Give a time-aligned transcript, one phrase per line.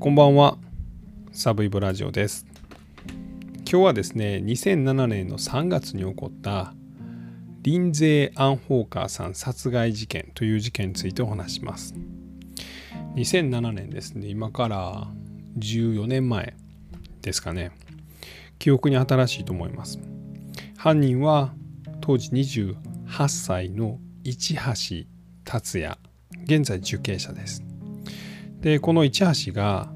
[0.00, 0.58] こんばんは。
[1.32, 2.46] サブイボラジオです。
[3.56, 6.72] 今日はですね2007年の3月に起こった
[7.62, 11.96] リンゼー・アンホーカーさん殺害事件という事件についてお話します。
[13.16, 15.08] 2007年ですね今から
[15.58, 16.54] 14年前
[17.20, 17.72] ですかね。
[18.60, 19.98] 記憶に新しいと思います。
[20.76, 21.52] 犯人は
[22.00, 22.76] 当時28
[23.28, 24.60] 歳の市橋
[25.44, 25.98] 達也
[26.44, 27.67] 現在受刑者です。
[28.60, 29.90] でこの市橋が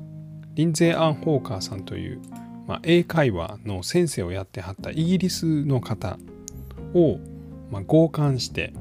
[0.54, 2.20] リンゼー・アン・ホーカーさんという、
[2.66, 6.18] まあ、英会話の先生をやってはったイギリスの方
[6.94, 7.18] を、
[7.70, 8.72] まあ、強姦して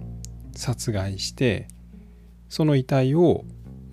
[0.55, 1.67] 殺害して
[2.49, 3.43] その遺体を、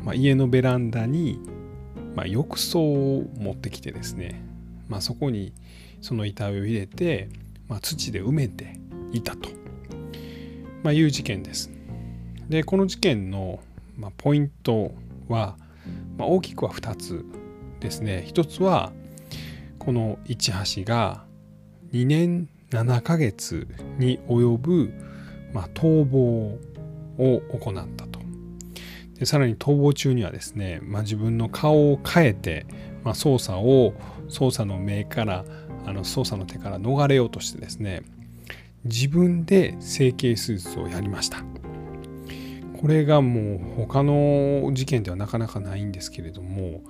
[0.02, 1.40] まあ、家のベランダに、
[2.14, 4.42] まあ、浴槽を持ってきてですね、
[4.88, 5.52] まあ、そこに
[6.02, 7.30] その遺体を入れて、
[7.68, 8.78] まあ、土で埋めて
[9.12, 9.48] いたと、
[10.82, 11.70] まあ、いう事件です。
[12.48, 13.60] でこの事件の、
[13.96, 14.92] まあ、ポイント
[15.28, 15.56] は、
[16.16, 17.24] まあ、大きくは2つ
[17.80, 18.24] ですね。
[18.26, 18.92] 一つは
[19.78, 21.24] この市橋が
[21.92, 23.66] 2年7ヶ月
[23.98, 24.92] に及ぶ、
[25.52, 26.58] まあ、逃亡
[27.18, 28.18] を行ったと。
[29.18, 32.66] でさらに逃亡中にはですね、まあ、自分の顔を変えて、
[33.02, 33.94] まあ、捜査を
[34.28, 35.44] 捜査の目から
[35.86, 38.02] あの捜査の手から逃れようとしてですね
[38.84, 41.57] 自分で整形手術をやりました。
[42.80, 46.82] これがもう他の事件ではなかなかないんですけれども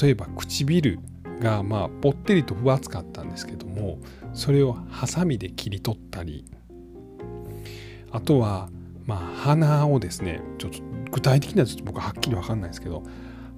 [0.00, 0.98] 例えば唇
[1.40, 3.98] がまあぽってりと分厚かったんですけども
[4.32, 6.44] それをハサミで切り取ったり
[8.10, 8.68] あとは
[9.04, 10.78] まあ鼻をですねちょっと
[11.12, 13.04] 具体的にはちょっと僕はっきり分かんないですけど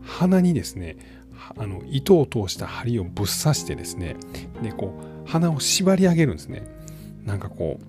[0.03, 0.97] 鼻にですね
[1.57, 4.17] あの糸を通した針をぶっ刺してですね
[4.63, 4.93] でこ
[5.25, 6.65] う鼻を縛り上げるんですね。
[7.25, 7.85] なんかこう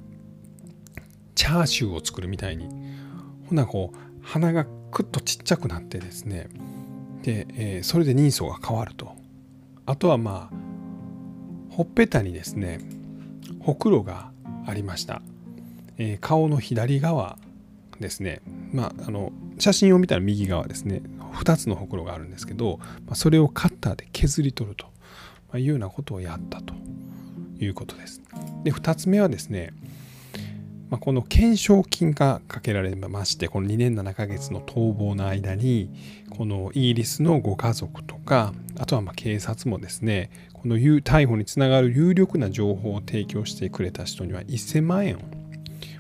[1.35, 2.88] チャーシューを作るみたいに。
[3.49, 6.49] ほなこう鼻がクッとちっちゃくなってですね。
[7.23, 9.15] で、えー、それで人相が変わると。
[9.85, 12.79] あとはまあほっぺたにですね
[13.59, 14.31] ほくろが
[14.67, 15.23] ありました、
[15.97, 17.37] えー、顔の左側
[17.99, 18.41] ですね。
[18.71, 21.01] まああの写真を見たら右側ですね。
[21.33, 24.87] 2つのほくろがあるんですけど、まあ、それをカッターで削り取ると。
[25.57, 26.73] いうようなことをやったと
[27.59, 28.21] いうことです。
[28.63, 29.73] で2つ目はですね
[30.89, 35.89] まあ、この懸賞金がかけられましてこの2年7ヶ月の逃亡の間に
[36.31, 45.19] このイギリスのご家族とかあとはま警察もですねこの逮捕につながる有力な情報を提供してくれた人には1000万円を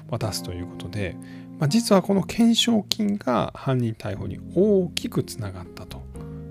[0.09, 1.15] 渡すということで、
[1.59, 6.01] まあ、実はこの懸賞金が犯人逮捕に大きくつながったと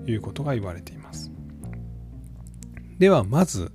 [0.07, 1.31] いうことが言われています。
[2.97, 3.71] ではまず、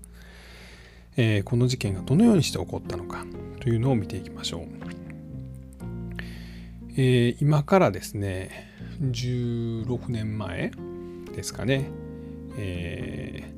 [1.17, 3.25] えー、この事件がどのようにして起こったのか
[3.61, 4.63] というのを見ていきましょう。
[6.97, 10.71] えー、今からですね16年前
[11.35, 11.91] ですかね、
[12.57, 13.53] え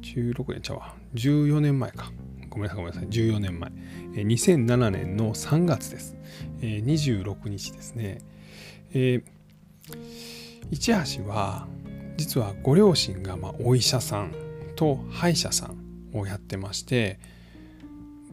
[0.00, 0.94] ー、16年ちゃうわ。
[1.14, 2.10] 14年前か。
[2.56, 3.08] ごめんなさいごめんなさい。
[3.10, 3.70] 14年前、
[4.14, 6.16] えー、2007年の3月です、
[6.62, 8.18] えー、26日ですね、
[8.94, 9.24] えー、
[10.70, 11.66] 市橋は
[12.16, 14.32] 実はご両親がまあお医者さん
[14.74, 15.75] と歯医者さん
[16.20, 17.18] をやってまして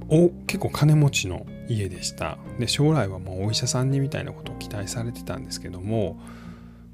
[0.10, 2.38] お結構金持ちの家でした。
[2.60, 6.20] で将来はもうお医者さんにみたいなことを期待されてたんですけども、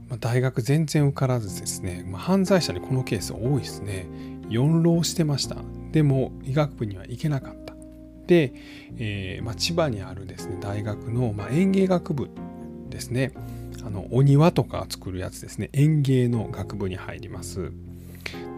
[0.10, 4.08] まあ、大学全然受からずですね、まあ、犯罪者にこのケース多いですね。
[4.50, 5.58] 4浪してました。
[5.92, 7.74] でも医学部には行けなかった。
[8.28, 8.54] で、
[8.98, 12.30] えー、まあ、千葉にあるですね大学の、ま園芸学部
[12.90, 13.32] ですね。
[13.84, 15.70] あのお庭とか作るやつですね。
[15.74, 17.72] 園芸の学部に入ります。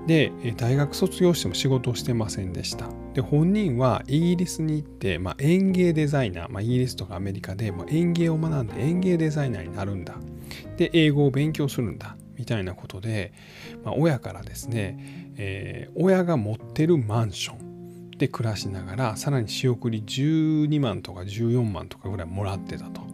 [0.07, 2.89] で大学卒業しても仕事をしてませんでした。
[3.13, 10.15] で本人はイギリスに行って、まあ、園芸デザイナー、まあ、イギリスとかアメリカで、まあ、園芸を学んで園芸デザイナーになるんだ。
[10.77, 12.15] で英語を勉強するんだ。
[12.37, 13.33] みたいなことで、
[13.83, 23.10] まあ、親からですね、えー、親が持ってるマンションで暮らしながらさらに仕送り12万とか14万とかぐらいもらってたと。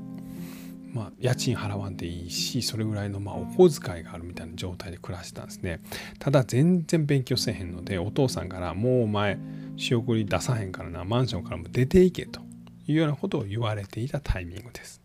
[0.97, 5.79] まあ、家賃払わんでいいしそれぐらいのまあお小遣いがあるみたいな状態で暮らしてたんですね。
[6.17, 9.37] ただ全然勉強せへんのでお父さんからもうお前
[9.77, 12.41] 仕送り出さへんからなマンションからも出ていけと
[12.87, 15.03] いうようなことを言われていたタイミングです。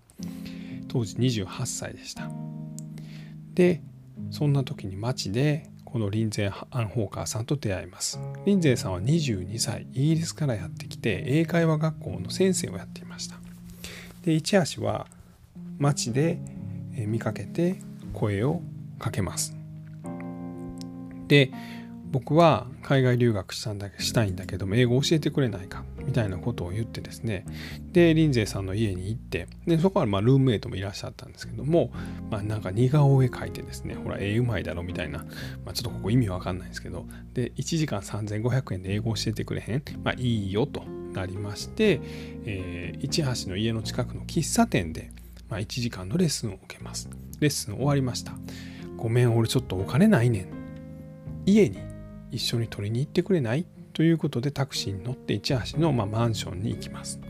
[0.89, 2.31] 当時28歳でした。
[3.53, 3.83] で
[4.31, 8.19] そんな時に街でこのリンゼー・アンホーカーさんと出会います。
[8.47, 13.37] リンゼーさんは22歳イギリスからやってきて英会話学校の先生をやっていました。
[14.23, 15.07] で市橋は
[15.79, 16.41] 街で
[17.07, 17.77] 見かけて
[18.13, 18.63] 声を
[18.99, 19.57] かけます。
[21.29, 21.51] で
[22.11, 27.47] 僕は海外留学したんだしたいんだけども英語教えてくれないかみたいなことを言ってですね。
[27.93, 31.91] で林勢さんの家に行ってでそこはまルームメイトもいらっしゃったんですけども、
[32.31, 35.21] まあ、なんか似顔絵描いてですねほら絵うまいだろみたいな、
[35.65, 37.07] まあ、ちょっとここ意味わかんないんですけど。
[37.33, 39.83] で1時間3500円で英語教えてくれへん？
[40.05, 40.85] まあいいよと
[41.15, 42.01] なりまして、
[42.45, 45.11] えー、市橋の家の近くの喫茶店で、
[45.53, 47.11] まあ、1時間のレッスンを受けます
[47.41, 48.33] レッスン終わりました
[48.97, 50.49] ごめん俺ちょっとお金ないねん
[51.45, 51.79] 家に
[52.31, 53.67] 一緒に取りに行ってくれない？
[53.93, 57.21] ということでタクシーに乗って市橋のまマンションに行きます。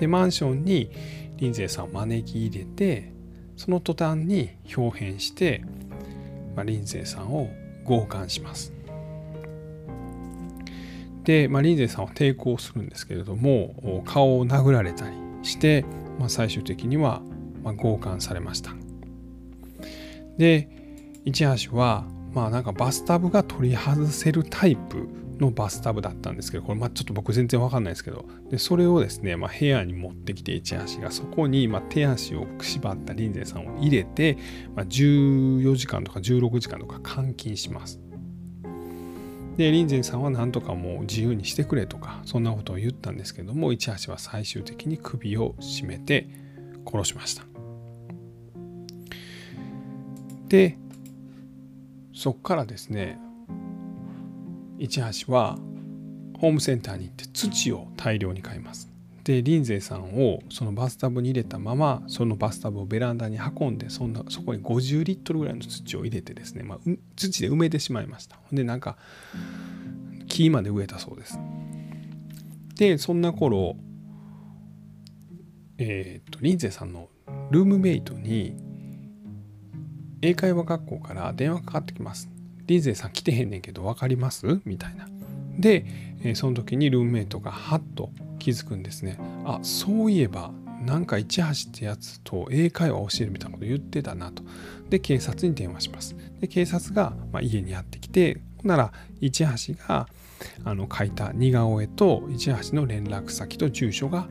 [0.00, 0.90] でマンションに
[1.38, 3.12] 林勢さんを招き入れて
[3.58, 5.62] その途端に表変して、
[6.54, 7.50] まあ、林勢さんを
[7.84, 8.72] 強姦します。
[11.24, 15.84] で、まあ、林勢さんは抵抗するんですけれども顔を殴られたりして、
[16.18, 17.20] まあ、最終的には
[17.66, 18.72] ま強姦されました。
[20.38, 20.68] で
[21.24, 25.08] 市橋はまあなんかバスタブが取り外せるタイプ
[25.40, 34.38] のバスタブだったんですけどこれまちょっと僕全然わかんないですけどでそれをですね、まあ、部屋に持ってきて市橋がそこにま手足を縛った林勢さんを入れて、
[34.74, 38.00] まあ、14時間とか16時間とか監禁します。
[39.56, 46.28] で林勢さんは何とかもう自由にしてくれとかそんなことを言ったんですけども市橋は最終的に首を絞めて
[46.86, 47.55] 殺しました。
[50.48, 50.78] で
[52.14, 53.18] そこからですね
[54.78, 55.58] 市橋は
[56.38, 58.90] ホームセンターに行って土を大量に買います。
[59.24, 66.78] で林勢さんをそのバスタブに入れたままそのバスタブをベランダに運んでそんなそこに50リットルぐらいの土を入れてですね、まあ、
[67.16, 68.96] 土で埋めてしまいましたでなんか
[70.28, 71.40] 木まで植えたそうです
[72.76, 73.74] でそんな頃
[75.78, 77.08] えー、っと林勢さんの
[77.50, 78.56] ルームメイトに
[80.26, 82.28] 英会話学校から電話かかってきます。
[82.66, 84.60] リーゼさん来てへんねんけど分かります？
[84.64, 85.06] みたいな。
[85.56, 85.86] で、
[86.24, 89.18] えその時にルームメイトがハッと気づくんですね。
[89.44, 90.50] あそういえば
[90.84, 94.42] なんか市橋ってやつと英会話を教えるみたいなこと言ってたなと。
[94.90, 96.16] で警察に電話します。
[96.40, 100.08] で警察が、ま家にやってきてほんなら市橋が
[100.64, 104.26] あの書いた似顔絵と市橋の連絡先と住所が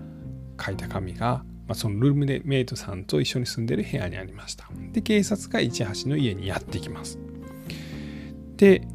[0.62, 4.70] 書いた紙がまあ、そのルームでメイトさんと一緒に住んでる部屋にありました。
[4.92, 7.20] で、警察が市橋の家にやってきます。
[8.58, 8.88] で、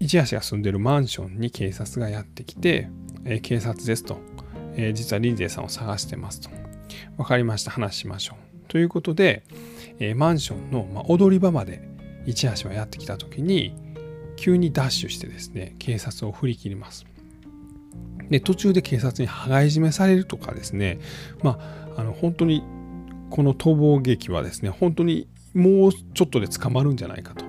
[0.00, 2.88] 市橋が住んでるマンションに警察がやってきて、
[3.24, 4.18] えー、警察ですと、
[4.76, 6.50] えー、実はリンゼーさんを探してますと。
[7.16, 8.68] 分かりました、話しましょう。
[8.68, 9.42] ということで、
[9.98, 11.82] えー、マンションの、まあ、踊り場まで
[12.26, 13.74] 市橋はやってきた時に、
[14.36, 17.04] 急にダッシュしてですね、警察を振り切ります。
[18.30, 20.98] で途中で警察に羽交い締めされるとかですね。
[21.42, 21.58] ま
[21.96, 22.62] ああの本当に
[23.30, 27.44] この逃亡劇はですね本当にもうちょっとで捕まるんじゃないかと、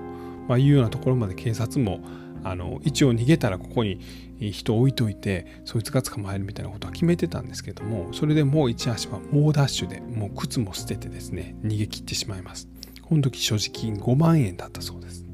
[0.48, 2.00] まあ、いうようなところまで警察も
[2.42, 4.00] あの一応逃げたらここに
[4.40, 12.68] 人を置いといてそいつが捕まえるみたいなことは決めてたんですけどもそれでもう市橋は猛ダッシュでもう靴も捨ててですね逃げ切ってしまいます。
[13.02, 15.24] この時所持金5万円だったそうです。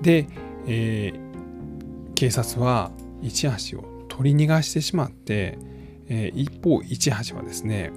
[0.00, 0.26] で、
[0.66, 2.90] えー、警察は
[3.20, 5.56] 市橋を取り逃がしてしまって、
[6.08, 7.90] えー、一方市橋はですね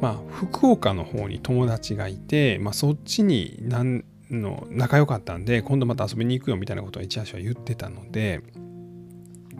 [0.00, 8.42] まあ福岡の方に友達がいて、まあ、そっちに何の仲良かったんで今度また遊びに行くよみたいなことを市橋は言ってたので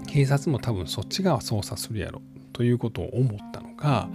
[0.09, 2.21] 警察も多分そっち側捜査するやろ
[2.53, 4.09] ということを思ったのか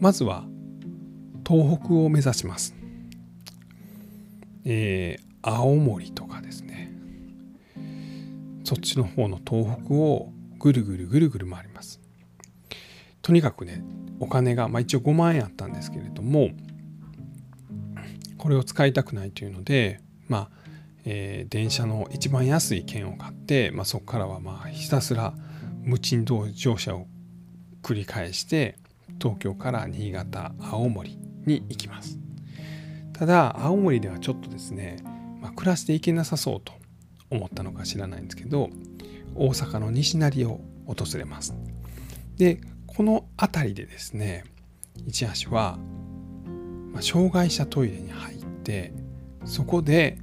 [0.00, 0.46] まずは
[1.46, 2.74] 東北を目指します。
[4.64, 6.93] えー、青森とかですね
[8.64, 12.00] そっちの方の東北をぐるぐるぐるぐる回ります。
[13.24, 13.82] とにかくね
[14.20, 16.50] お金が、まあ、一応5万円あったんですけれども
[18.36, 20.50] これを使いたくないというのでまあ、
[21.06, 25.32] えー、電車の一番安い券を買って、まあ、そこからはまあひたすら
[25.82, 27.06] 無賃乗車を
[27.82, 28.76] 繰り返して
[29.18, 32.18] 東京から新潟青森に行きます
[33.14, 34.98] ただ青森ではちょっとですね、
[35.40, 36.74] まあ、暮らしていけなさそうと
[37.30, 38.70] 思ったのか知らないんですけど
[39.34, 41.54] 大阪の西成を訪れます。
[42.36, 44.44] でこの辺りでですね
[45.08, 45.78] 市橋は、
[46.92, 48.92] まあ、障害者トイレに入って
[49.44, 50.18] そこで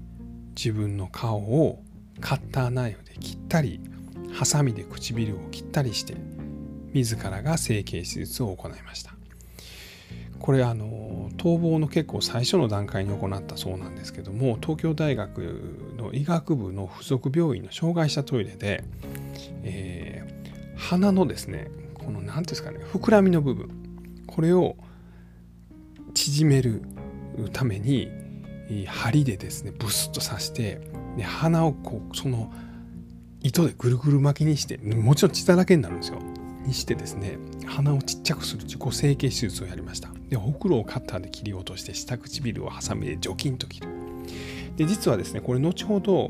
[0.56, 1.84] 自分の顔を
[2.20, 3.82] カッターナイフで切ったり
[4.32, 6.16] ハサミで唇を切ったりして
[6.94, 9.21] 自らが整形手術を行いました。
[10.42, 18.84] これあの逃亡の結構最初の段階に行ったそうなんですけども東京大学の医学部の附属病院の障害者トイレで、
[19.64, 23.70] えー、鼻のですねこの何ていうんですかね膨らみの部分
[24.26, 24.76] これを
[26.14, 26.82] 縮める
[27.54, 28.10] ために
[28.88, 30.82] 針でですねブスッと刺して
[31.18, 32.52] で鼻をこうその
[33.42, 36.20] 糸でぐるぐる巻きにしてもちろん血だらけになるんですよ。
[36.64, 40.21] にしてですね鼻をちっちゃくする自己整形手術をやりました。
[40.32, 43.90] でほくろをカッターで切り落として下唇をハサミで除菌と切る。
[44.78, 46.30] で実はですねこれ後ほど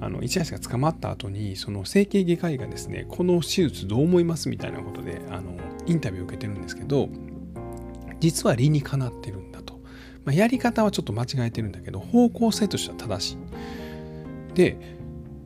[0.00, 5.56] あの市橋が捕まった後にその整形外科医がですねこの手術どう思いますみたいなことであの
[5.86, 7.08] インタビューを受けてるんですけど
[8.18, 9.74] 実は理にかなってるんだと、
[10.24, 13.38] まあ、やり方はちょっと間違えてるんだけど方向性としては正しい。
[14.54, 14.76] で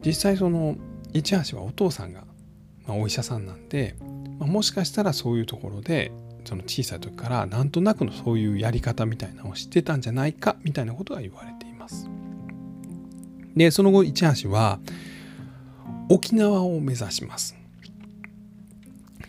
[0.04, 0.76] 実際その
[1.12, 2.24] 市橋はお父さんが、
[2.86, 3.96] まあ、お医者さんなんで、
[4.38, 6.12] まあ、もしかしたらそういうところで
[6.48, 12.08] その小さい時からなんとなくのそういうやり方みたいなのを知ってたんじゃないかみたいなことが言われています。
[13.54, 14.80] でその後市橋は
[16.08, 17.54] 沖縄を目指します。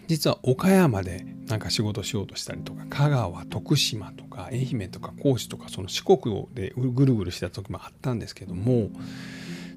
[0.08, 8.92] 実は岡山でなんか仕事しようとしたりとか香川徳島とか愛媛とか高知とかその四国でぐるぐるした時もあったんですけども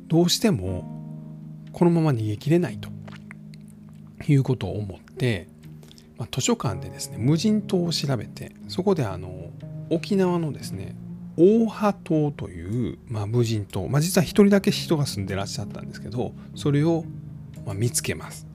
[0.07, 1.03] どうしても
[1.73, 2.89] このまま逃げ切れないと
[4.29, 5.49] いうことを思って、
[6.23, 9.51] まあ、図書館でですね無人島を調べてそこであの
[9.91, 10.95] 沖縄のですね
[11.37, 17.05] 大波島という、まあ、無人島、まあ、実は一人だけ人が住んでらっしゃったんですけどそれを、
[17.67, 18.47] ま見つけます。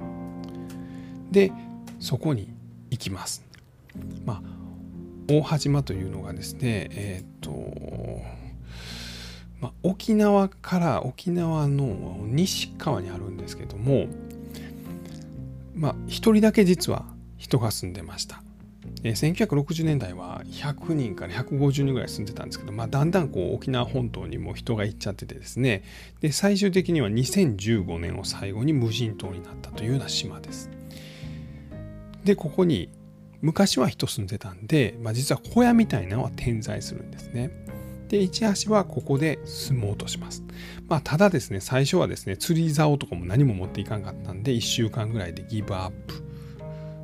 [1.30, 1.52] で
[2.00, 2.54] そこに
[2.90, 3.44] 行きます。
[4.26, 4.42] まあ、
[5.28, 7.52] 大波島というのがですねえっ、と
[9.60, 14.06] まあ、沖縄から沖縄の西側にあるんですけども
[15.76, 18.42] まあ一人だけ実は人が住んでました。
[19.04, 25.84] 1960年代は100人から150人ぐらい住んでたんですけど、まあ、だんだんこう沖縄本島にも人が行っちゃっててですね
[26.22, 30.70] で最終的には2015年を最後に無人島になったというような島です。
[32.24, 32.90] でここに
[33.42, 37.52] 昔は人住んでたんで、まあ、実は小屋みたいなのは点在するんですね。
[38.10, 40.44] で市橋はここで住もうとします。
[40.88, 46.27] まあ、ただですね最初はですね釣り竿とかも何も持っていかんかったんで1週間ぐらいでギブアップ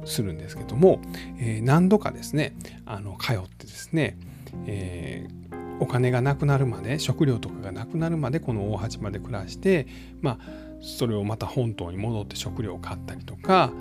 [0.05, 1.01] するんですけども、
[1.39, 2.55] えー、何度かですね
[2.86, 4.17] あの通ってですね、
[4.65, 9.88] えー、お金がなくなるまで食料とかがなくなるまでこの大橋まで暮らして
[10.22, 13.72] まあそれをまた本島に戻って食料を買ったりとか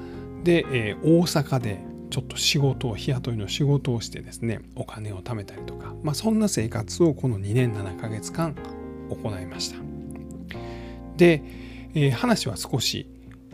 [0.45, 8.55] で、えー、大阪でちょっと仕事を日雇いの仕事をしてですねお金を貯めたりとか、まあ、そんな生活をこの2年7ヶ月間
[9.09, 9.77] 行いました。
[11.17, 11.43] で、
[11.95, 13.09] えー、話は少し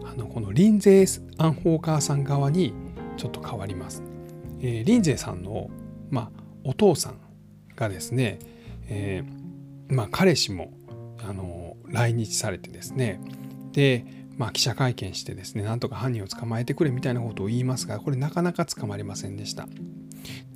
[0.04, 2.72] あのこのリンゼー・アンホーカーさん側に
[3.16, 4.02] ちょっと変わります、
[4.60, 5.70] えー、リンゼーさんの、
[6.10, 7.20] まあ、お父さん
[7.76, 8.38] がですね、
[8.88, 10.72] えー、まあ、彼氏も
[11.26, 13.20] あの来日されてですね
[13.72, 14.04] で
[14.38, 19.68] まあ、記者会見してですねなんとか犯人を捕まえてくれみたいなことを言いますがこれなかなか捕まりませんでした。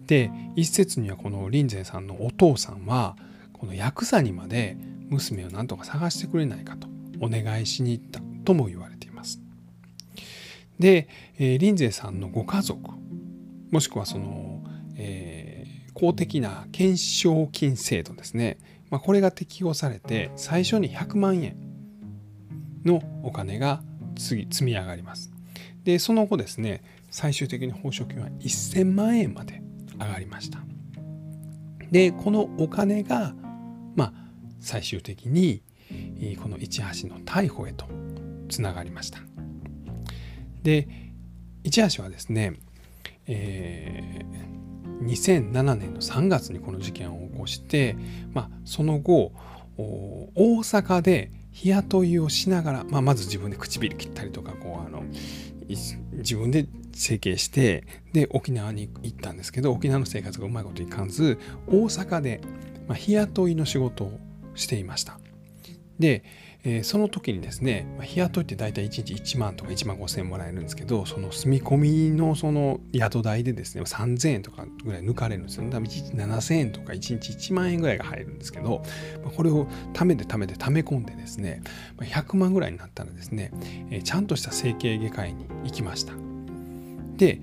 [0.06, 3.16] で一説にはこの林善さんのお父さんは
[3.52, 4.76] このヤクザにまで
[5.08, 6.86] 娘をなんとか探してくれないかと
[7.20, 9.11] お願いしに行ったとも言われています。
[10.78, 12.90] で、えー、林善さんのご家族
[13.70, 14.62] もしくはその、
[14.96, 18.58] えー、公的な懸賞金制度ですね、
[18.90, 21.56] まあ、これが適用されて最初に100万円
[22.84, 23.82] のお金が
[24.16, 25.32] 次積み上がります。
[25.84, 29.62] でその後ですね最終的に報奨金は1000万円まで
[29.98, 30.58] 上がりました。
[31.90, 33.34] でこのお金が
[33.94, 34.12] まあ
[34.60, 35.62] 最終的に
[36.42, 37.86] この市橋の逮捕へと
[38.48, 39.20] つながりました。
[40.62, 40.88] で
[41.64, 42.54] 市橋はですね、
[43.26, 47.96] えー、2007年の3月にこの事件を起こして、
[48.32, 49.32] まあ、その後
[49.76, 55.02] 大阪で日雇いをしながら、まあ、まず自分で唇切ったりとかこうあの
[56.12, 62.40] 自分で整形してで沖縄に行ったんですけど沖縄の生活がうまいこといかんず大阪で、
[62.86, 64.18] まあ、日雇いの仕事を
[64.54, 65.18] していました。
[65.98, 66.24] で
[66.64, 78.82] えー、その時にですね、まあ、日雇いって大体1日1万とか1万5千円もらえるんですけどその住み込みのその宿代でですね3000円とかぐらい抜かれるんですよ、ね、1日7000円とか1日1万円ぐらいが入るんですけど、
[79.24, 81.62] まあ、これを貯めて貯めて貯め込んでですね
[81.98, 83.50] 100万ぐらいになったらですね、
[83.90, 86.12] えー、ちゃんとした整形外科医に行きました。
[87.16, 87.40] で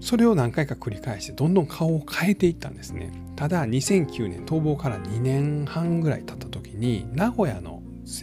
[0.00, 3.10] それを何回か繰り返してどんどん顔を変えていったんですね。
[3.34, 7.75] ただ2009年逃亡から2年半ぐらい経った時に名古屋の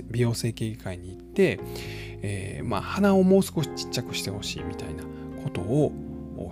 [0.09, 1.59] 美容整形外科医に行って、
[2.21, 5.03] えー、まあ、鼻をもう少しちっちゃくしてほしいみたいな
[5.43, 5.91] ことを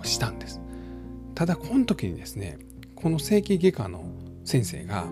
[0.04, 0.60] したんです。
[1.34, 2.58] ただこの時にですね
[2.94, 4.04] この整形外科の
[4.44, 5.06] 先生が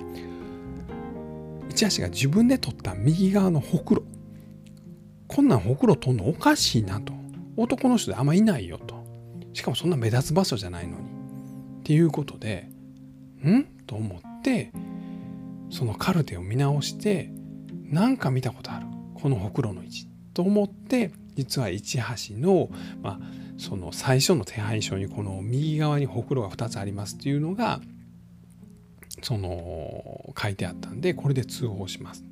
[1.70, 4.02] 一足が自分で取った右側のほくろ
[5.28, 7.14] こんなんほくろ取るのおかしいなと。
[7.56, 9.04] 男の人であんまいないよと。
[9.52, 11.04] しかもそんな目立つ場所じゃないのに。
[11.80, 12.68] っていうことで
[13.44, 13.64] ん？
[13.86, 14.72] と思って
[15.70, 17.32] そのカルテを見直して
[17.90, 22.70] なんか見たことあるこのほくろの位置と思って実は市橋の,、
[23.02, 23.20] まあ
[23.58, 27.80] その最初の手配書にこの右側にほくろが2つありますっていうのが
[29.22, 32.24] その書いてあったんでこれで通報します。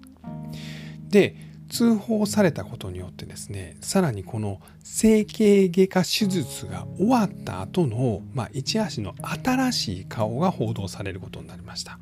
[1.09, 1.37] で
[1.69, 11.99] 通報されたことによってですねさらにこの整形外科手術が終わった後のまあ、市橋の新しい顔が報道されることになりました。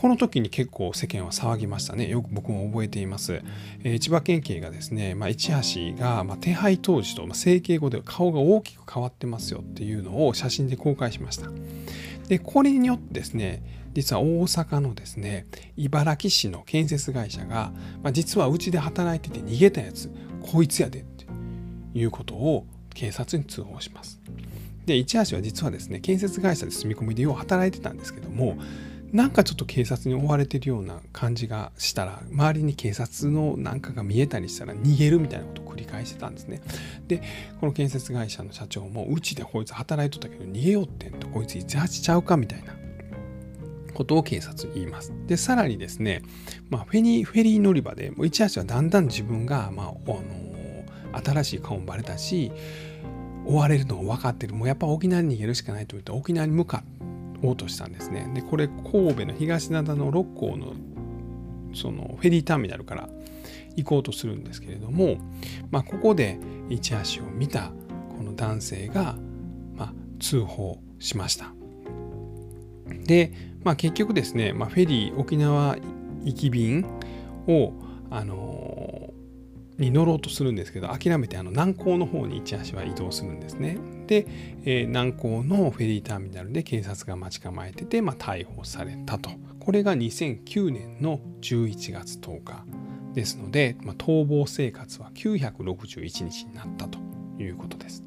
[0.00, 2.08] この時に結構世間は騒ぎましたね。
[2.08, 3.42] よく僕も覚えています。
[3.84, 5.50] えー、千葉県警がですね、まあ、市
[5.92, 11.50] 橋が、まあ、手配当時と、まあ、整形後で顔が大きく変わってますよっていうのを写真で公開しました。
[12.28, 15.44] で、これによってですね、実は大阪のですね、
[15.76, 17.70] 茨城市の建設会社が、
[18.02, 20.10] まあ、実はうちで働いてて逃げたやつ、
[20.50, 21.26] こいつやでって
[21.92, 22.64] いうことを
[22.94, 24.18] 警察に通報します。
[24.86, 28.56] で、市橋は実はですね、建設会社で住み込みでよう働いてたんですけども、
[29.12, 36.62] なんかちょっと警察に追われてるような感じがしたら周りに警察のなんかが見えたりしたら逃げるみたいなことを繰り返してたんですね。
[37.08, 37.22] で
[37.60, 42.74] この建設会社の社長もうちでこいつ働いとったけど逃げようってんとこいつ18ちゃうかみたいな
[43.94, 45.12] ことを警察に言います。
[45.26, 46.22] でさらにですね、
[46.68, 52.52] まあ、フェリーフェリー乗り場でもう市橋はだんだん自分が、まあ、あの新しい顔もバレたし
[53.44, 54.54] 追われるのを分かってる。
[54.54, 56.89] もうやっぱ沖縄に逃げるしかないと言って沖縄に向かって
[57.42, 58.30] おうとしたんですね。
[58.34, 60.74] でこれ神戸の東灘の六甲の
[61.74, 63.08] そのフェリーターミナルから
[63.76, 65.18] 行こうとするんですけれども、
[65.70, 67.72] まあ、ここで市橋を見た
[68.16, 69.16] この男性が、
[69.76, 71.52] まあ、通報しました。
[73.04, 73.32] で、
[73.62, 75.76] まあ、結局ですね、まあ、フェリー沖縄
[76.24, 76.84] 行き便
[77.46, 77.72] を
[78.10, 78.79] あの
[79.80, 83.78] に乗ろうとするんですけど諦めてあの南港の方に市橋は移動するんですね。
[84.06, 84.26] で、
[84.64, 89.30] えー、南港のフェリーターミナルで警察が待ち構えてて、まあ、逮捕されたと。
[89.58, 92.64] これが2009年の11月10日
[93.14, 96.98] ですので、まあ、逃亡生活は961日になったと
[97.38, 98.04] いうことです。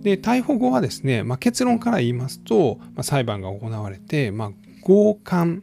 [0.00, 4.50] で逮捕後はですね、まあ、結論から言いますと、まあ、裁判が行われて、まあ、
[4.86, 5.62] 強姦、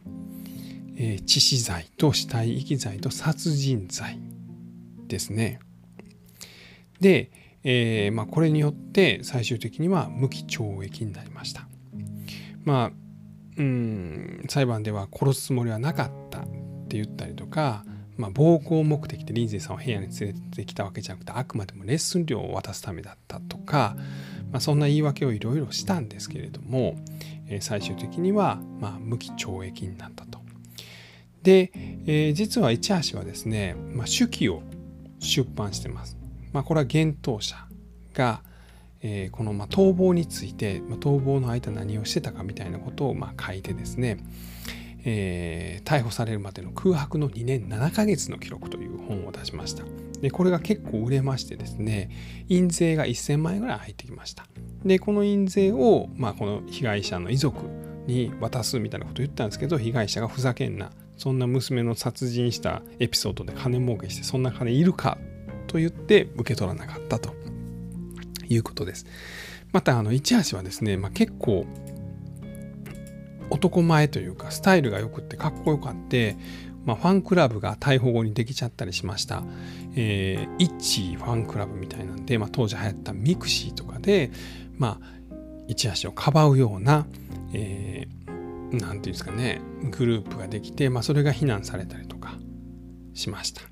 [0.96, 4.20] えー、致死罪と死体遺棄罪と殺人罪
[5.06, 5.60] ですね。
[7.00, 7.30] で、
[7.64, 11.68] えー、まあ、これによって最終的には無期懲役になりました。
[12.64, 13.06] まあ
[13.56, 16.42] うん裁判では殺すつもりはなかったっ
[16.88, 17.84] て言ったりとか、
[18.16, 23.96] まあ、暴行目的でリンゼーさんを部屋に連れてきたわけじゃなくてあくまでもレッスン料を渡すためだったとか、
[24.52, 26.96] まあ、そんな言い訳をいろいろしたんですけれども、
[27.48, 30.40] えー、最終的には、まあ、無期懲役になったと。
[31.42, 31.70] で、
[32.06, 34.62] えー、実は市橋はですね、まあ、手記を
[35.20, 36.16] 出版してます。
[36.52, 37.56] まあ、これは幻冬者
[38.14, 38.42] が、
[39.02, 44.18] えー、このま逃亡について、ま逃亡の間何をしてたかみたいなことをま書いてですね、
[45.04, 49.84] えー、逮捕されるまでの空白の2年7ヶ月の記録という本を出しました。
[50.20, 52.10] でこれが結構売れましてですね
[52.48, 54.46] 印税が1000万円ぐらい入ってきました。
[54.84, 57.66] でこの印税を、まあ、この被害者の遺族
[58.06, 65.18] に渡すみたいなことを言ったんですけど被害者がふざけんなそんな娘の殺人したエピソードで金儲けしてそんな金いるか
[65.66, 67.34] と言って受け取らなかったと
[68.48, 69.06] いうことです。
[69.72, 71.66] またあの市橋はですね、まあ、結構
[73.50, 76.36] 男前というかスタイルがよくってかっこよかって、
[76.84, 79.42] まあ、ファンクラブが逮捕後にできちゃったりしました。
[79.96, 84.30] えー、イッチファンクラブみたいなんで、まあ、当時流行ったミクシーとかで、
[84.76, 85.16] まあ、
[85.68, 87.06] 市橋をかばうような、
[87.52, 88.25] えー、
[88.72, 92.34] なんていうんですかね、グループができて、まあ、それが非難されたりとか
[93.14, 93.62] しました。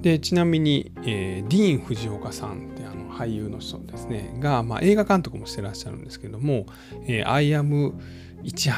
[0.00, 6.64] でちなみに、えー、ディーン・フジオカさんってあの俳優の人ですねが、まあ、映画監督もしてらっしゃるんですけども
[7.06, 8.00] 「えー、 I am
[8.42, 8.74] 市橋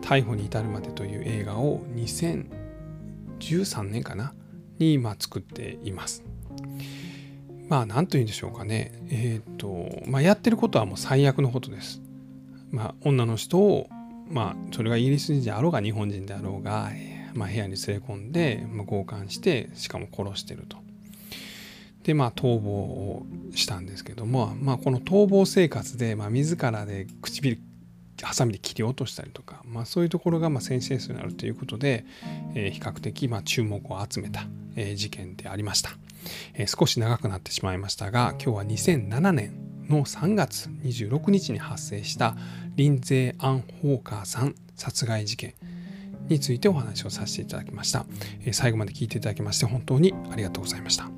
[0.00, 4.34] 逮捕に至るまで」という映画を2013年かな
[4.78, 6.24] に、まあ、作っています。
[7.68, 12.00] まあ何と言うんでしょうかねえっ、ー、と、まあ、やってることはもう最悪のことです。
[12.70, 13.88] まあ、女の人を
[14.28, 16.90] まあそれがイギリス人であろうが日本人であろうが、
[17.34, 20.78] まあ、部屋に連れ込んで、まあ、強姦してしかも殺してると。
[22.04, 27.58] でまあ逃亡をしたんですけども、まあ、この逃亡生活で、まあ、自らで唇
[28.22, 32.06] ハサミで切り落としたりとか、まあ、そういうところがまあセンセーショナルということで、
[32.54, 35.90] えー、比較的まあ注目を集めた、えー、事件でありました、
[36.54, 42.36] えー、少し長くなってしまいましたが今日は2007年の3月26日に発生した
[42.76, 45.54] リンゼー・アン・ホーカーさん殺害事件
[46.28, 48.04] についてお話をさせていただきました。
[48.52, 51.15] 最後まで聞いていただきまして本当にありがとうございました。